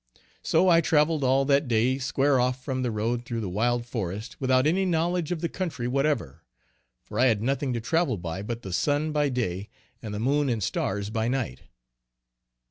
So 0.41 0.67
I 0.67 0.81
traveled 0.81 1.23
all 1.23 1.45
that 1.45 1.67
day 1.67 1.99
square 1.99 2.39
off 2.39 2.65
from 2.65 2.81
the 2.81 2.89
road 2.89 3.23
through 3.23 3.41
the 3.41 3.47
wild 3.49 3.85
forest 3.85 4.35
without 4.41 4.65
any 4.65 4.83
knowledge 4.83 5.31
of 5.31 5.41
the 5.41 5.47
country 5.47 5.87
whatever; 5.87 6.41
for 7.03 7.19
I 7.19 7.25
had 7.27 7.43
nothing 7.43 7.71
to 7.73 7.79
travel 7.81 8.17
by 8.17 8.41
but 8.41 8.63
the 8.63 8.73
sun 8.73 9.11
by 9.11 9.29
day, 9.29 9.69
and 10.01 10.11
the 10.11 10.19
moon 10.19 10.49
and 10.49 10.63
stars 10.63 11.11
by 11.11 11.27
night. 11.27 11.61